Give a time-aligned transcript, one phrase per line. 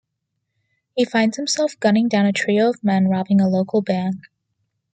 [0.95, 4.15] He finds himself gunning down a trio of men robbing a local bank.